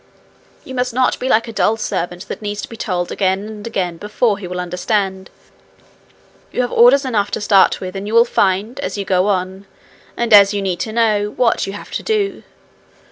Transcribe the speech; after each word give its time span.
You 0.63 0.73
must 0.73 0.95
not 0.95 1.19
be 1.19 1.29
like 1.29 1.47
a 1.47 1.53
dull 1.53 1.77
servant 1.77 2.27
that 2.27 2.41
needs 2.41 2.59
to 2.63 2.67
be 2.67 2.75
told 2.75 3.11
again 3.11 3.45
and 3.47 3.67
again 3.67 3.97
before 3.97 4.39
he 4.39 4.47
will 4.47 4.59
understand. 4.59 5.29
You 6.51 6.61
have 6.61 6.71
orders 6.71 7.05
enough 7.05 7.29
to 7.29 7.39
start 7.39 7.79
with, 7.79 7.95
and 7.95 8.07
you 8.07 8.15
will 8.15 8.25
find, 8.25 8.79
as 8.79 8.97
you 8.97 9.05
go 9.05 9.27
on, 9.27 9.67
and 10.17 10.33
as 10.33 10.55
you 10.55 10.61
need 10.63 10.79
to 10.79 10.91
know, 10.91 11.29
what 11.29 11.67
you 11.67 11.73
have 11.73 11.91
to 11.91 12.01
do. 12.01 12.41